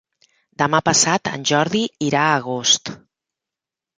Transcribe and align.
Demà 0.61 0.79
passat 0.87 1.29
en 1.33 1.43
Jordi 1.51 1.83
irà 2.07 2.23
a 2.29 2.33
Agost. 2.39 2.93